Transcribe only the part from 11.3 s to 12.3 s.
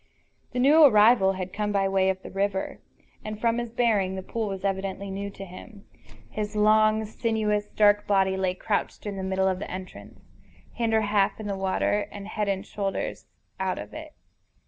in the water and